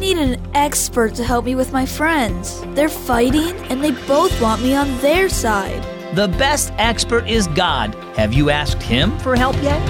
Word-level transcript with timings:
need 0.00 0.16
an 0.16 0.40
expert 0.54 1.14
to 1.14 1.22
help 1.22 1.44
me 1.44 1.54
with 1.54 1.72
my 1.72 1.84
friends. 1.84 2.60
They're 2.74 2.88
fighting 2.88 3.54
and 3.68 3.84
they 3.84 3.92
both 4.08 4.40
want 4.40 4.62
me 4.62 4.74
on 4.74 4.98
their 5.00 5.28
side. 5.28 5.84
The 6.16 6.26
best 6.26 6.72
expert 6.78 7.28
is 7.28 7.46
God. 7.48 7.94
Have 8.16 8.32
you 8.32 8.50
asked 8.50 8.82
Him 8.82 9.16
for 9.18 9.36
help 9.36 9.54
yet? 9.62 9.80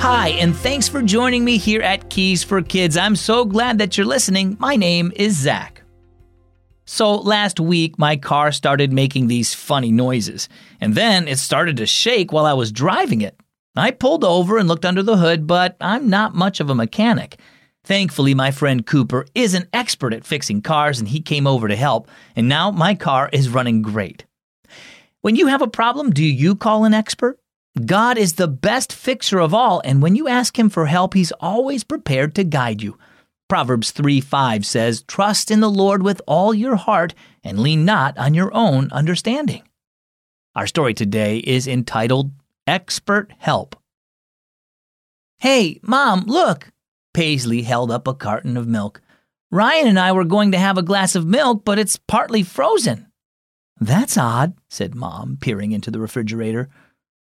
Hi, 0.00 0.28
and 0.28 0.54
thanks 0.54 0.86
for 0.86 1.02
joining 1.02 1.44
me 1.44 1.56
here 1.56 1.82
at 1.82 2.10
Keys 2.10 2.44
for 2.44 2.62
Kids. 2.62 2.96
I'm 2.96 3.16
so 3.16 3.44
glad 3.44 3.78
that 3.78 3.96
you're 3.96 4.06
listening. 4.06 4.56
My 4.60 4.76
name 4.76 5.12
is 5.16 5.36
Zach. 5.36 5.82
So, 6.84 7.16
last 7.16 7.58
week, 7.58 7.98
my 7.98 8.16
car 8.16 8.52
started 8.52 8.92
making 8.92 9.26
these 9.26 9.52
funny 9.52 9.90
noises, 9.90 10.48
and 10.80 10.94
then 10.94 11.28
it 11.28 11.38
started 11.38 11.76
to 11.78 11.86
shake 11.86 12.32
while 12.32 12.46
I 12.46 12.52
was 12.52 12.72
driving 12.72 13.20
it. 13.20 13.38
I 13.76 13.90
pulled 13.90 14.24
over 14.24 14.58
and 14.58 14.68
looked 14.68 14.84
under 14.84 15.02
the 15.02 15.18
hood, 15.18 15.46
but 15.46 15.76
I'm 15.80 16.08
not 16.08 16.34
much 16.34 16.60
of 16.60 16.70
a 16.70 16.74
mechanic. 16.74 17.38
Thankfully, 17.84 18.34
my 18.34 18.50
friend 18.50 18.84
Cooper 18.84 19.26
is 19.34 19.54
an 19.54 19.68
expert 19.72 20.12
at 20.12 20.24
fixing 20.24 20.62
cars, 20.62 20.98
and 20.98 21.08
he 21.08 21.20
came 21.20 21.46
over 21.46 21.68
to 21.68 21.76
help, 21.76 22.08
and 22.34 22.48
now 22.48 22.70
my 22.70 22.94
car 22.94 23.28
is 23.32 23.48
running 23.48 23.82
great. 23.82 24.24
When 25.20 25.36
you 25.36 25.46
have 25.46 25.62
a 25.62 25.68
problem, 25.68 26.10
do 26.10 26.24
you 26.24 26.56
call 26.56 26.84
an 26.84 26.94
expert? 26.94 27.38
God 27.84 28.16
is 28.16 28.34
the 28.34 28.48
best 28.48 28.92
fixer 28.92 29.38
of 29.38 29.52
all, 29.52 29.82
and 29.84 30.00
when 30.00 30.16
you 30.16 30.26
ask 30.28 30.58
Him 30.58 30.70
for 30.70 30.86
help, 30.86 31.14
He's 31.14 31.32
always 31.32 31.84
prepared 31.84 32.34
to 32.36 32.44
guide 32.44 32.82
you. 32.82 32.98
Proverbs 33.48 33.90
3 33.90 34.20
5 34.20 34.64
says, 34.64 35.02
Trust 35.02 35.50
in 35.50 35.60
the 35.60 35.70
Lord 35.70 36.02
with 36.02 36.22
all 36.26 36.54
your 36.54 36.76
heart 36.76 37.14
and 37.44 37.58
lean 37.60 37.84
not 37.84 38.16
on 38.18 38.34
your 38.34 38.52
own 38.54 38.90
understanding. 38.90 39.62
Our 40.56 40.66
story 40.66 40.94
today 40.94 41.36
is 41.40 41.68
entitled 41.68 42.32
Expert 42.66 43.30
Help. 43.36 43.76
Hey, 45.38 45.80
Mom, 45.82 46.24
look! 46.26 46.72
Paisley 47.12 47.60
held 47.60 47.90
up 47.90 48.08
a 48.08 48.14
carton 48.14 48.56
of 48.56 48.66
milk. 48.66 49.02
Ryan 49.50 49.86
and 49.86 49.98
I 49.98 50.12
were 50.12 50.24
going 50.24 50.52
to 50.52 50.58
have 50.58 50.78
a 50.78 50.82
glass 50.82 51.14
of 51.14 51.26
milk, 51.26 51.62
but 51.66 51.78
it's 51.78 51.98
partly 51.98 52.42
frozen. 52.42 53.12
That's 53.78 54.16
odd, 54.16 54.54
said 54.70 54.94
Mom, 54.94 55.36
peering 55.38 55.72
into 55.72 55.90
the 55.90 56.00
refrigerator. 56.00 56.70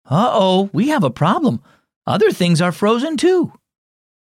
Uh 0.04 0.28
oh, 0.30 0.68
we 0.74 0.88
have 0.88 1.02
a 1.02 1.08
problem. 1.08 1.62
Other 2.06 2.30
things 2.30 2.60
are 2.60 2.72
frozen 2.72 3.16
too. 3.16 3.54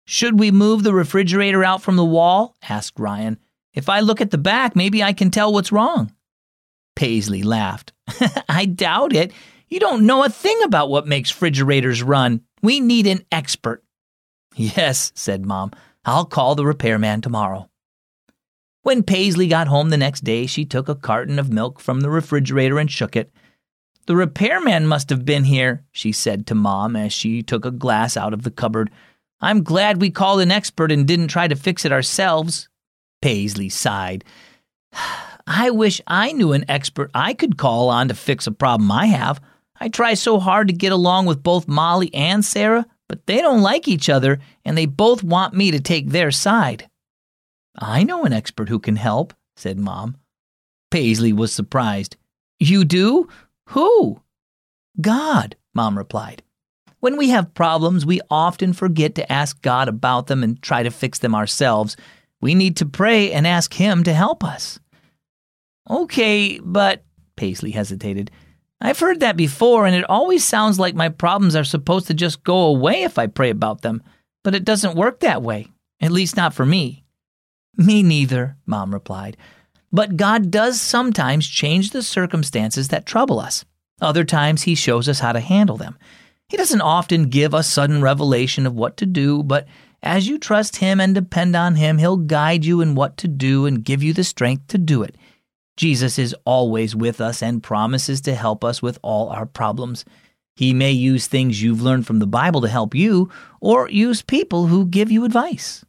Should 0.05 0.39
we 0.39 0.51
move 0.51 0.83
the 0.83 0.93
refrigerator 0.93 1.65
out 1.65 1.81
from 1.81 1.97
the 1.97 2.05
wall? 2.05 2.55
asked 2.69 3.01
Ryan. 3.01 3.39
If 3.73 3.89
I 3.89 4.01
look 4.01 4.21
at 4.21 4.31
the 4.31 4.37
back, 4.37 4.77
maybe 4.77 5.03
I 5.03 5.15
can 5.15 5.31
tell 5.31 5.55
what's 5.55 5.73
wrong. 5.73 6.13
Paisley 6.97 7.43
laughed. 7.43 7.93
I 8.49 8.67
doubt 8.67 9.15
it. 9.15 9.33
You 9.69 9.81
don't 9.81 10.07
know 10.07 10.25
a 10.25 10.29
thing 10.29 10.61
about 10.65 10.91
what 10.91 11.07
makes 11.07 11.33
refrigerators 11.33 12.03
run. 12.03 12.43
We 12.63 12.81
need 12.81 13.07
an 13.07 13.25
expert. 13.33 13.83
Yes, 14.55 15.13
said 15.15 15.45
Mom. 15.45 15.73
I'll 16.05 16.27
call 16.27 16.55
the 16.55 16.67
repairman 16.67 17.23
tomorrow. 17.23 17.69
When 18.83 19.03
Paisley 19.03 19.49
got 19.49 19.67
home 19.67 19.89
the 19.89 19.97
next 19.97 20.25
day, 20.25 20.47
she 20.47 20.65
took 20.65 20.89
a 20.89 20.95
carton 20.95 21.39
of 21.39 21.51
milk 21.51 21.81
from 21.81 22.03
the 22.03 22.11
refrigerator 22.11 22.79
and 22.79 22.91
shook 22.91 23.17
it. 23.17 23.31
The 24.07 24.15
repairman 24.15 24.87
must 24.87 25.09
have 25.09 25.25
been 25.25 25.45
here, 25.45 25.85
she 25.91 26.13
said 26.13 26.47
to 26.47 26.55
Mom 26.55 26.95
as 26.95 27.11
she 27.13 27.43
took 27.43 27.65
a 27.65 27.71
glass 27.71 28.17
out 28.17 28.35
of 28.35 28.43
the 28.43 28.51
cupboard. 28.51 28.91
I'm 29.41 29.63
glad 29.63 30.01
we 30.01 30.11
called 30.11 30.43
an 30.43 30.51
expert 30.51 30.93
and 30.93 31.07
didn't 31.07 31.29
try 31.29 31.49
to 31.49 31.57
fix 31.57 31.87
it 31.87 31.93
ourselves. 31.93 32.69
Paisley 33.23 33.71
sighed. 33.71 34.25
I 35.47 35.71
wish 35.71 36.01
I 36.07 36.33
knew 36.33 36.53
an 36.53 36.65
expert 36.69 37.11
I 37.15 37.35
could 37.35 37.59
call 37.59 37.91
on 37.91 38.09
to 38.09 38.15
fix 38.15 38.47
a 38.47 38.53
problem 38.53 38.91
I 38.91 39.07
have. 39.07 39.41
I 39.79 39.89
try 39.89 40.15
so 40.15 40.39
hard 40.39 40.69
to 40.69 40.75
get 40.75 40.93
along 40.93 41.27
with 41.27 41.43
both 41.43 41.69
Molly 41.69 42.15
and 42.15 42.45
Sarah, 42.45 42.87
but 43.09 43.27
they 43.27 43.39
don't 43.39 43.61
like 43.61 43.87
each 43.87 44.09
other 44.09 44.39
and 44.65 44.79
they 44.79 44.87
both 44.87 45.23
want 45.23 45.55
me 45.55 45.71
to 45.71 45.81
take 45.81 46.09
their 46.09 46.31
side. 46.31 46.89
I 47.77 48.05
know 48.05 48.25
an 48.25 48.33
expert 48.33 48.69
who 48.69 48.79
can 48.79 48.97
help, 48.97 49.35
said 49.57 49.79
Mom. 49.79 50.17
Paisley 50.91 51.33
was 51.33 51.53
surprised. 51.53 52.17
You 52.61 52.85
do? 52.85 53.29
Who? 53.71 54.23
God, 55.01 55.57
Mom 55.75 55.99
replied. 55.99 56.43
When 57.01 57.17
we 57.19 57.31
have 57.31 57.53
problems, 57.53 58.07
we 58.07 58.21
often 58.31 58.73
forget 58.73 59.17
to 59.17 59.31
ask 59.31 59.61
God 59.61 59.89
about 59.89 60.29
them 60.29 60.43
and 60.43 60.63
try 60.63 60.83
to 60.85 60.91
fix 60.91 61.19
them 61.19 61.35
ourselves. 61.35 61.97
We 62.41 62.55
need 62.55 62.77
to 62.79 62.87
pray 62.87 63.33
and 63.33 63.47
ask 63.47 63.75
Him 63.75 64.05
to 64.05 64.15
help 64.15 64.43
us. 64.43 64.79
Okay, 65.89 66.59
but, 66.63 67.05
Paisley 67.37 67.73
hesitated, 67.73 68.31
I've 68.81 68.99
heard 68.99 69.21
that 69.21 69.37
before, 69.37 69.87
and 69.87 69.95
it 69.95 70.09
always 70.09 70.45
sounds 70.45 70.79
like 70.79 70.95
my 70.95 71.09
problems 71.09 71.57
are 71.57 71.65
supposed 71.65 72.07
to 72.09 72.15
just 72.15 72.45
go 72.45 72.67
away 72.67 73.03
if 73.03 73.19
I 73.19 73.27
pray 73.27 73.51
about 73.51 73.83
them, 73.83 74.03
but 74.43 74.55
it 74.55 74.65
doesn't 74.65 74.97
work 74.97 75.21
that 75.21 75.43
way, 75.43 75.69
at 76.01 76.11
least 76.13 76.37
not 76.37 76.55
for 76.55 76.67
me. 76.67 77.05
Me 77.77 78.03
neither, 78.03 78.57
Mom 78.67 78.93
replied. 78.93 79.37
But 79.93 80.17
God 80.17 80.51
does 80.51 80.81
sometimes 80.81 81.47
change 81.47 81.91
the 81.91 82.03
circumstances 82.03 82.89
that 82.89 83.07
trouble 83.07 83.39
us. 83.39 83.65
Other 84.01 84.25
times, 84.25 84.63
He 84.63 84.75
shows 84.75 85.09
us 85.09 85.21
how 85.21 85.33
to 85.33 85.41
handle 85.41 85.77
them. 85.77 85.97
He 86.49 86.57
doesn't 86.57 86.81
often 86.81 87.31
give 87.31 87.55
a 87.55 87.63
sudden 87.63 88.03
revelation 88.03 88.67
of 88.67 88.75
what 88.75 88.97
to 88.99 89.07
do, 89.07 89.43
but 89.43 89.67
as 90.03 90.29
you 90.29 90.39
trust 90.39 90.77
Him 90.77 91.01
and 91.01 91.15
depend 91.15 91.57
on 91.57 91.77
Him, 91.77 91.99
He'll 91.99 92.17
guide 92.17 92.65
you 92.65 92.81
in 92.81 92.95
what 92.95 93.17
to 93.19 93.29
do 93.29 93.67
and 93.67 93.85
give 93.85 94.03
you 94.03 94.13
the 94.13 94.25
strength 94.25 94.69
to 94.69 94.79
do 94.79 95.03
it. 95.03 95.17
Jesus 95.77 96.19
is 96.19 96.35
always 96.45 96.95
with 96.95 97.21
us 97.21 97.43
and 97.43 97.63
promises 97.63 98.21
to 98.23 98.35
help 98.35 98.65
us 98.65 98.81
with 98.81 98.99
all 99.03 99.29
our 99.31 99.47
problems. 99.47 100.05
He 100.57 100.73
may 100.73 100.93
use 100.93 101.27
things 101.27 101.63
you've 101.63 101.83
learned 101.83 102.07
from 102.07 102.21
the 102.21 102.27
Bible 102.27 102.61
to 102.61 102.69
help 102.69 102.95
you, 102.95 103.31
or 103.61 103.91
use 103.91 104.23
people 104.23 104.69
who 104.69 104.87
give 104.87 105.11
you 105.11 105.25
advice. 105.25 105.85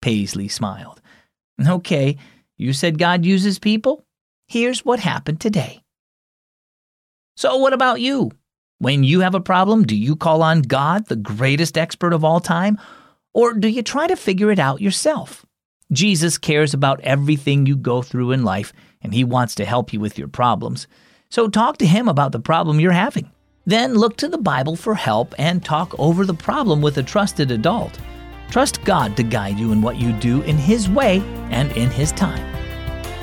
Paisley 0.00 0.48
smiled. 0.48 1.02
Okay, 1.66 2.16
you 2.56 2.72
said 2.72 2.98
God 2.98 3.24
uses 3.24 3.58
people? 3.58 4.04
Here's 4.46 4.84
what 4.84 5.00
happened 5.00 5.40
today. 5.40 5.82
So, 7.36 7.56
what 7.58 7.74
about 7.74 8.00
you? 8.00 8.30
When 8.78 9.04
you 9.04 9.20
have 9.20 9.34
a 9.34 9.40
problem, 9.40 9.84
do 9.84 9.96
you 9.96 10.16
call 10.16 10.42
on 10.42 10.62
God, 10.62 11.06
the 11.06 11.16
greatest 11.16 11.76
expert 11.76 12.12
of 12.12 12.24
all 12.24 12.40
time, 12.40 12.78
or 13.34 13.52
do 13.54 13.68
you 13.68 13.82
try 13.82 14.06
to 14.06 14.16
figure 14.16 14.50
it 14.50 14.58
out 14.58 14.80
yourself? 14.80 15.44
Jesus 15.90 16.36
cares 16.36 16.74
about 16.74 17.00
everything 17.00 17.64
you 17.64 17.76
go 17.76 18.02
through 18.02 18.32
in 18.32 18.44
life, 18.44 18.72
and 19.00 19.14
He 19.14 19.24
wants 19.24 19.54
to 19.54 19.64
help 19.64 19.92
you 19.92 20.00
with 20.00 20.18
your 20.18 20.28
problems. 20.28 20.86
So, 21.30 21.48
talk 21.48 21.78
to 21.78 21.86
Him 21.86 22.08
about 22.08 22.32
the 22.32 22.40
problem 22.40 22.78
you're 22.78 22.92
having. 22.92 23.30
Then 23.64 23.94
look 23.94 24.16
to 24.18 24.28
the 24.28 24.38
Bible 24.38 24.76
for 24.76 24.94
help 24.94 25.34
and 25.38 25.64
talk 25.64 25.94
over 25.98 26.26
the 26.26 26.34
problem 26.34 26.82
with 26.82 26.98
a 26.98 27.02
trusted 27.02 27.50
adult. 27.50 27.98
Trust 28.50 28.82
God 28.84 29.16
to 29.16 29.22
guide 29.22 29.58
you 29.58 29.72
in 29.72 29.82
what 29.82 29.96
you 29.96 30.12
do 30.12 30.42
in 30.42 30.56
His 30.56 30.88
way 30.88 31.20
and 31.50 31.70
in 31.72 31.90
His 31.90 32.12
time. 32.12 32.44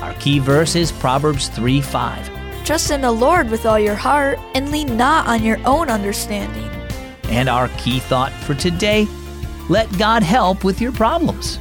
Our 0.02 0.14
key 0.14 0.38
verse 0.38 0.76
is 0.76 0.92
Proverbs 0.92 1.48
3 1.48 1.80
5. 1.80 2.64
Trust 2.64 2.90
in 2.90 3.00
the 3.00 3.12
Lord 3.12 3.48
with 3.48 3.64
all 3.64 3.78
your 3.78 3.94
heart 3.94 4.40
and 4.54 4.72
lean 4.72 4.96
not 4.96 5.28
on 5.28 5.42
your 5.44 5.58
own 5.64 5.88
understanding. 5.88 6.68
And 7.24 7.48
our 7.48 7.68
key 7.78 8.00
thought 8.00 8.32
for 8.32 8.54
today 8.54 9.06
let 9.68 9.90
God 9.98 10.22
help 10.22 10.62
with 10.62 10.80
your 10.80 10.92
problems. 10.92 11.58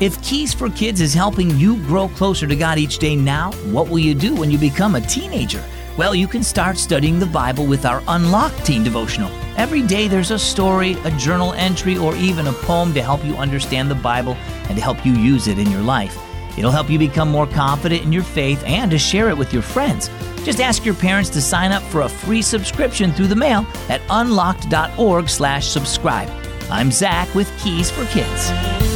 If 0.00 0.22
Keys 0.22 0.54
for 0.54 0.70
Kids 0.70 1.00
is 1.00 1.12
helping 1.12 1.50
you 1.58 1.76
grow 1.86 2.06
closer 2.06 2.46
to 2.46 2.54
God 2.54 2.78
each 2.78 2.98
day 2.98 3.16
now, 3.16 3.50
what 3.72 3.88
will 3.88 3.98
you 3.98 4.14
do 4.14 4.32
when 4.36 4.48
you 4.48 4.56
become 4.56 4.94
a 4.94 5.00
teenager? 5.00 5.64
Well, 5.96 6.14
you 6.14 6.28
can 6.28 6.44
start 6.44 6.78
studying 6.78 7.18
the 7.18 7.26
Bible 7.26 7.66
with 7.66 7.84
our 7.84 8.00
Unlocked 8.06 8.64
Teen 8.64 8.84
Devotional. 8.84 9.28
Every 9.56 9.82
day 9.82 10.06
there's 10.06 10.30
a 10.30 10.38
story, 10.38 10.92
a 11.02 11.10
journal 11.18 11.52
entry, 11.54 11.98
or 11.98 12.14
even 12.14 12.46
a 12.46 12.52
poem 12.52 12.94
to 12.94 13.02
help 13.02 13.24
you 13.24 13.34
understand 13.34 13.90
the 13.90 13.96
Bible 13.96 14.34
and 14.68 14.76
to 14.76 14.80
help 14.80 15.04
you 15.04 15.14
use 15.14 15.48
it 15.48 15.58
in 15.58 15.68
your 15.68 15.82
life. 15.82 16.16
It'll 16.56 16.70
help 16.70 16.88
you 16.88 16.98
become 17.00 17.28
more 17.28 17.48
confident 17.48 18.04
in 18.04 18.12
your 18.12 18.22
faith 18.22 18.62
and 18.64 18.92
to 18.92 18.98
share 18.98 19.28
it 19.30 19.36
with 19.36 19.52
your 19.52 19.62
friends. 19.62 20.10
Just 20.44 20.60
ask 20.60 20.84
your 20.84 20.94
parents 20.94 21.28
to 21.30 21.42
sign 21.42 21.72
up 21.72 21.82
for 21.82 22.02
a 22.02 22.08
free 22.08 22.42
subscription 22.42 23.10
through 23.10 23.26
the 23.26 23.34
mail 23.34 23.66
at 23.88 24.00
unlocked.org/slash 24.10 25.66
subscribe. 25.66 26.30
I'm 26.70 26.92
Zach 26.92 27.34
with 27.34 27.50
Keys 27.60 27.90
for 27.90 28.04
Kids. 28.06 28.87